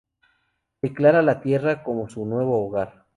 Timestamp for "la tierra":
1.21-1.83